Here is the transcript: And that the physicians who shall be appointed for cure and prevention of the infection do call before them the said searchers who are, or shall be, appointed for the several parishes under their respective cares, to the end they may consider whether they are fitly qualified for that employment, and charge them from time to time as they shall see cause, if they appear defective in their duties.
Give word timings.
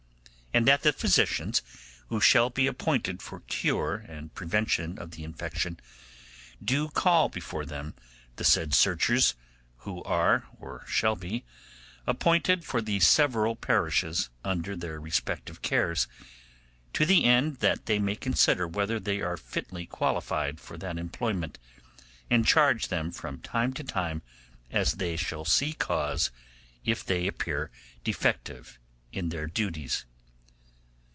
And 0.53 0.67
that 0.67 0.81
the 0.83 0.91
physicians 0.91 1.61
who 2.09 2.19
shall 2.19 2.49
be 2.49 2.67
appointed 2.67 3.21
for 3.21 3.39
cure 3.39 3.95
and 3.95 4.35
prevention 4.35 4.99
of 4.99 5.11
the 5.11 5.23
infection 5.23 5.79
do 6.61 6.89
call 6.89 7.29
before 7.29 7.65
them 7.65 7.93
the 8.35 8.43
said 8.43 8.73
searchers 8.73 9.33
who 9.77 10.03
are, 10.03 10.47
or 10.59 10.83
shall 10.89 11.15
be, 11.15 11.45
appointed 12.05 12.65
for 12.65 12.81
the 12.81 12.99
several 12.99 13.55
parishes 13.55 14.29
under 14.43 14.75
their 14.75 14.99
respective 14.99 15.61
cares, 15.61 16.05
to 16.91 17.05
the 17.05 17.23
end 17.23 17.59
they 17.61 17.97
may 17.97 18.17
consider 18.17 18.67
whether 18.67 18.99
they 18.99 19.21
are 19.21 19.37
fitly 19.37 19.85
qualified 19.85 20.59
for 20.59 20.77
that 20.77 20.97
employment, 20.97 21.59
and 22.29 22.45
charge 22.45 22.89
them 22.89 23.09
from 23.13 23.39
time 23.39 23.71
to 23.71 23.85
time 23.85 24.21
as 24.69 24.95
they 24.95 25.15
shall 25.15 25.45
see 25.45 25.71
cause, 25.71 26.29
if 26.83 27.05
they 27.05 27.25
appear 27.25 27.71
defective 28.03 28.77
in 29.13 29.29
their 29.29 29.47
duties. 29.47 30.03